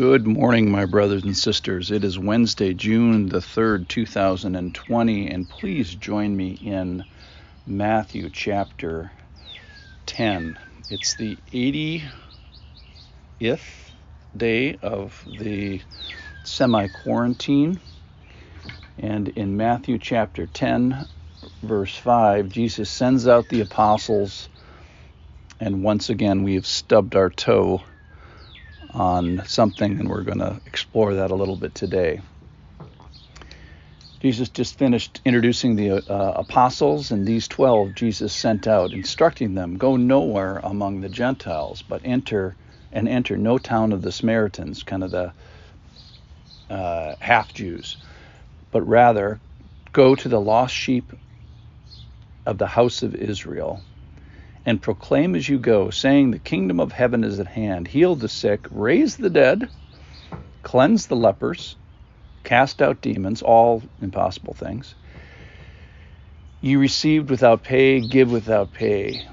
[0.00, 1.90] Good morning, my brothers and sisters.
[1.90, 7.04] It is Wednesday, June the 3rd, 2020, and please join me in
[7.66, 9.12] Matthew chapter
[10.06, 10.58] 10.
[10.88, 12.00] It's the 80th
[14.34, 15.82] day of the
[16.44, 17.78] semi quarantine,
[18.96, 20.96] and in Matthew chapter 10,
[21.62, 24.48] verse 5, Jesus sends out the apostles,
[25.60, 27.82] and once again we have stubbed our toe
[28.94, 32.20] on something, and we're going to explore that a little bit today.
[34.20, 39.78] Jesus just finished introducing the uh, apostles, and these 12 Jesus sent out, instructing them
[39.78, 42.54] go nowhere among the Gentiles, but enter
[42.92, 45.32] and enter no town of the Samaritans, kind of the
[46.68, 47.96] uh, half Jews,
[48.70, 49.40] but rather
[49.92, 51.12] go to the lost sheep
[52.44, 53.80] of the house of Israel
[54.66, 57.88] and proclaim as you go, saying, The kingdom of heaven is at hand.
[57.88, 59.68] Heal the sick, raise the dead,
[60.62, 61.76] cleanse the lepers,
[62.44, 64.94] cast out demons, all impossible things.
[66.60, 69.26] You received without pay, give without pay.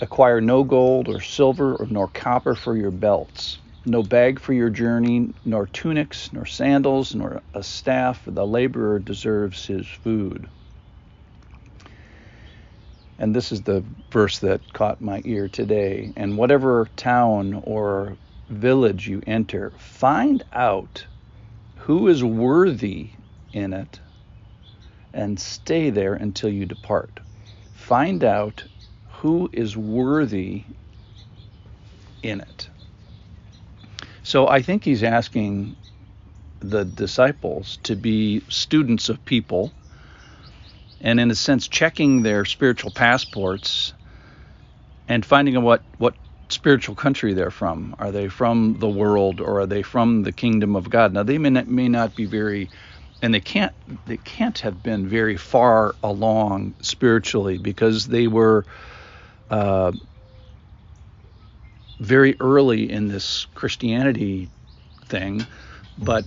[0.00, 4.70] Acquire no gold or silver or nor copper for your belts, no bag for your
[4.70, 10.48] journey, nor tunics, nor sandals, nor a staff, for the laborer deserves his food.
[13.18, 16.12] And this is the verse that caught my ear today.
[16.16, 18.16] And whatever town or
[18.48, 21.06] village you enter, find out
[21.76, 23.10] who is worthy
[23.52, 24.00] in it
[25.12, 27.20] and stay there until you depart.
[27.72, 28.64] Find out
[29.10, 30.62] who is worthy
[32.22, 32.68] in it.
[34.22, 35.74] So I think he's asking
[36.60, 39.72] the disciples to be students of people
[41.00, 43.94] and in a sense checking their spiritual passports
[45.08, 46.14] and finding out what what
[46.50, 47.94] spiritual country they're from.
[47.98, 51.12] Are they from the world or are they from the kingdom of God?
[51.12, 52.70] Now they may not, may not be very
[53.22, 53.74] and they can't
[54.06, 58.66] they can't have been very far along spiritually because they were
[59.50, 59.92] uh,
[62.00, 64.50] very early in this Christianity
[65.06, 65.46] thing,
[65.96, 66.26] but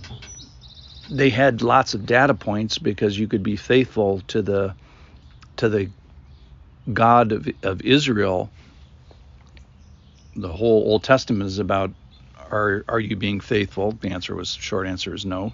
[1.12, 4.74] they had lots of data points because you could be faithful to the
[5.56, 5.90] to the
[6.92, 8.50] God of, of Israel.
[10.34, 11.90] The whole Old Testament is about
[12.50, 13.92] are are you being faithful?
[13.92, 15.52] The answer was short answer is no.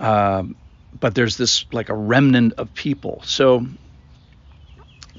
[0.00, 0.56] Um,
[0.98, 3.22] but there's this like a remnant of people.
[3.24, 3.66] So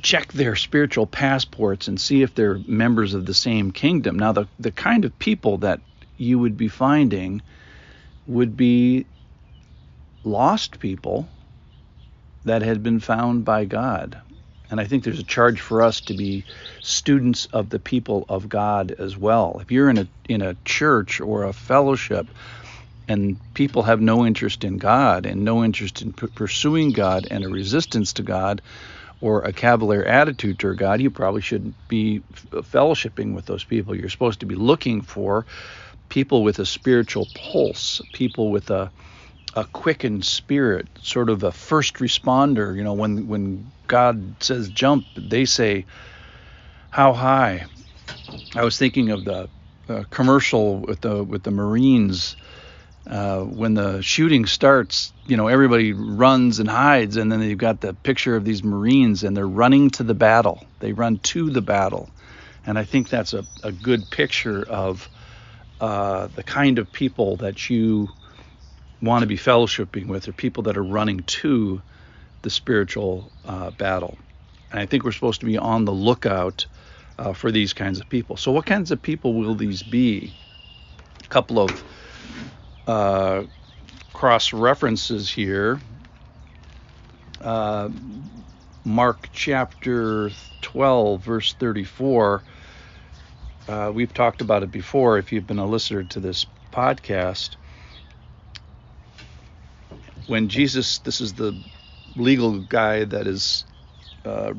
[0.01, 4.18] check their spiritual passports and see if they're members of the same kingdom.
[4.18, 5.81] Now the the kind of people that
[6.18, 7.44] you would be finding
[8.28, 9.06] would be
[10.24, 11.28] lost people
[12.46, 14.22] that had been found by God.
[14.70, 16.44] And I think there's a charge for us to be
[16.82, 19.60] students of the people of God as well.
[19.62, 22.28] If you're in a in a church or a fellowship
[23.08, 27.46] and people have no interest in God and no interest in p- pursuing God and
[27.46, 28.62] a resistance to God
[29.22, 32.22] or a cavalier attitude toward God, you probably shouldn't be
[32.52, 33.96] fellowshipping with those people.
[33.96, 35.46] You're supposed to be looking for
[36.09, 38.91] people with a spiritual pulse, people with a
[39.56, 42.75] a quickened spirit, sort of a first responder.
[42.75, 45.85] You know, when when God says jump, they say
[46.91, 47.66] how high.
[48.56, 49.50] I was thinking of the
[49.90, 52.35] uh, commercial with the with the Marines.
[53.09, 57.79] Uh, when the shooting starts, you know, everybody runs and hides, and then you've got
[57.79, 60.62] the picture of these Marines, and they're running to the battle.
[60.81, 62.09] They run to the battle,
[62.66, 65.07] and I think that's a, a good picture of
[65.80, 68.10] uh, the kind of people that you
[69.02, 71.82] want to be fellowshipping with are people that are running to
[72.42, 74.18] the spiritual uh, battle.
[74.72, 76.66] And I think we're supposed to be on the lookout
[77.20, 78.38] uh, for these kinds of people.
[78.38, 80.34] So, what kinds of people will these be?
[81.24, 81.84] A couple of
[82.88, 83.44] uh,
[84.14, 85.82] cross references here.
[87.42, 87.90] Uh,
[88.84, 92.44] Mark chapter 12, verse 34
[93.68, 97.56] uh, we've talked about it before if you've been a listener to this podcast.
[100.28, 101.62] When Jesus, this is the
[102.16, 103.66] legal guy that is
[104.25, 104.54] uh,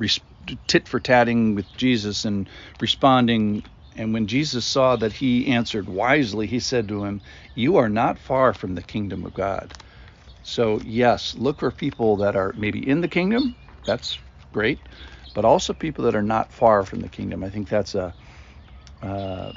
[0.66, 2.48] tit for tatting with Jesus and
[2.80, 3.64] responding.
[3.96, 7.22] And when Jesus saw that he answered wisely, he said to him,
[7.54, 9.74] You are not far from the kingdom of God.
[10.42, 13.56] So, yes, look for people that are maybe in the kingdom.
[13.84, 14.18] That's
[14.52, 14.88] great.
[15.34, 17.44] But also people that are not far from the kingdom.
[17.44, 18.14] I think that's a
[19.02, 19.52] uh,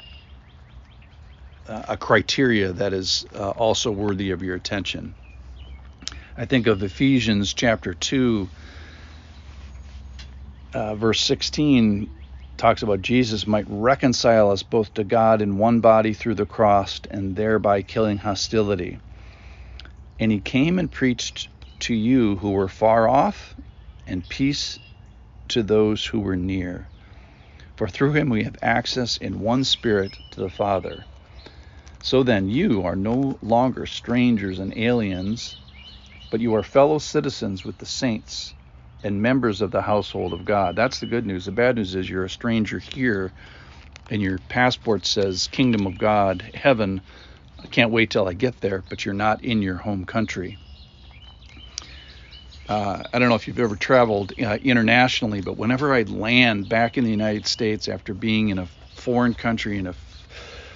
[1.66, 5.14] a criteria that is uh, also worthy of your attention.
[6.36, 8.48] I think of Ephesians chapter 2,
[10.74, 12.10] uh, verse 16
[12.56, 17.00] talks about Jesus might reconcile us both to God in one body through the cross
[17.10, 18.98] and thereby killing hostility.
[20.18, 21.48] And he came and preached
[21.80, 23.56] to you who were far off
[24.06, 24.78] and peace
[25.48, 26.88] to those who were near.
[27.82, 31.04] For through him we have access in one spirit to the Father.
[32.00, 35.56] So then, you are no longer strangers and aliens,
[36.30, 38.54] but you are fellow citizens with the saints
[39.02, 40.76] and members of the household of God.
[40.76, 41.46] That's the good news.
[41.46, 43.32] The bad news is you're a stranger here,
[44.08, 47.00] and your passport says Kingdom of God, Heaven.
[47.58, 50.56] I can't wait till I get there, but you're not in your home country.
[52.72, 56.96] Uh, I don't know if you've ever traveled uh, internationally, but whenever I land back
[56.96, 58.64] in the United States after being in a
[58.94, 59.92] foreign country, in a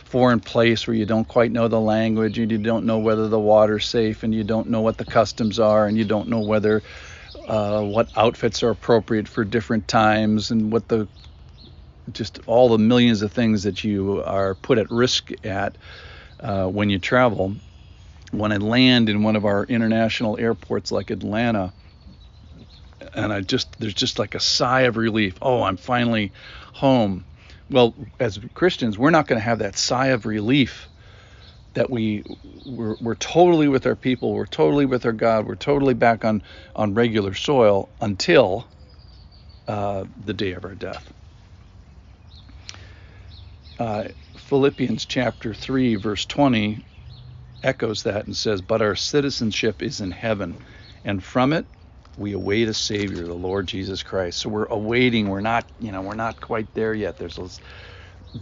[0.04, 3.40] foreign place where you don't quite know the language and you don't know whether the
[3.40, 6.82] water's safe and you don't know what the customs are and you don't know whether
[7.48, 11.08] uh, what outfits are appropriate for different times and what the
[12.12, 15.78] just all the millions of things that you are put at risk at
[16.40, 17.54] uh, when you travel.
[18.32, 21.72] When I land in one of our international airports like Atlanta,
[23.14, 25.38] and I just there's just like a sigh of relief.
[25.43, 26.32] Oh, I'm finally
[26.73, 27.25] home.
[27.70, 30.88] Well, as Christians, we're not going to have that sigh of relief
[31.75, 32.25] that we
[32.64, 36.43] we're, we're totally with our people, we're totally with our God, we're totally back on
[36.75, 38.67] on regular soil until
[39.69, 41.12] uh, the day of our death.
[43.79, 44.05] Uh,
[44.37, 46.79] Philippians chapter 3 verse 20
[47.62, 50.56] echoes that and says, "But our citizenship is in heaven,
[51.05, 51.67] and from it
[52.16, 55.28] we await a Savior, the Lord Jesus Christ." So we're awaiting.
[55.28, 57.18] We're not, you know, we're not quite there yet.
[57.18, 57.60] There's this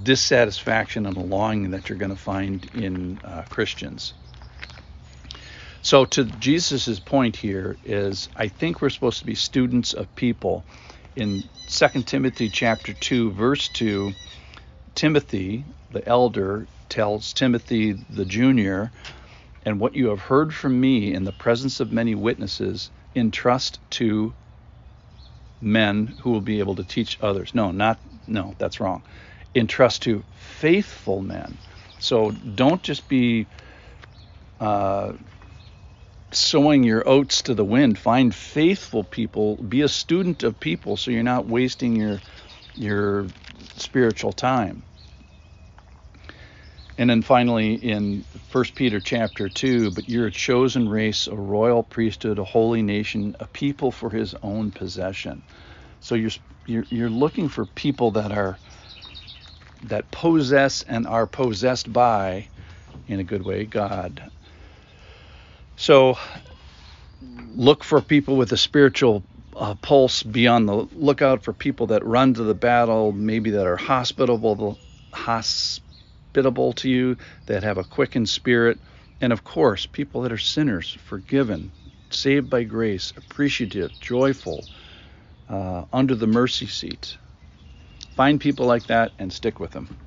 [0.02, 4.14] dissatisfaction and a longing that you're going to find in uh, Christians.
[5.82, 10.64] So, to jesus's point here is, I think we're supposed to be students of people.
[11.14, 14.12] In 2 Timothy chapter 2, verse 2,
[14.94, 18.92] Timothy, the elder, tells Timothy, the junior,
[19.66, 24.34] and what you have heard from me in the presence of many witnesses, entrust to
[25.60, 27.54] men who will be able to teach others.
[27.54, 29.02] No, not no, that's wrong
[29.54, 31.58] entrust to faithful men.
[31.98, 33.48] So don't just be
[34.60, 35.14] uh,
[36.32, 37.98] sowing your oats to the wind.
[37.98, 39.56] Find faithful people.
[39.56, 42.22] Be a student of people, so you're not wasting your
[42.76, 43.26] your
[43.76, 44.84] spiritual time.
[46.96, 51.82] And then finally, in 1 Peter chapter 2, but you're a chosen race, a royal
[51.82, 55.42] priesthood, a holy nation, a people for his own possession.
[56.00, 56.30] So you're,
[56.66, 58.58] you're, you're looking for people that are
[59.84, 62.48] that possess and are possessed by,
[63.06, 64.30] in a good way, God.
[65.76, 66.16] So
[67.54, 69.22] look for people with a spiritual
[69.56, 70.22] uh, pulse.
[70.22, 74.78] Be on the lookout for people that run to the battle, maybe that are hospitable,
[76.34, 77.16] hospitable to you,
[77.46, 78.78] that have a quickened spirit,
[79.20, 81.70] and of course, people that are sinners, forgiven,
[82.10, 84.68] saved by grace, appreciative, joyful,
[85.48, 87.16] uh, under the mercy seat.
[88.16, 90.03] Find people like that and stick with them.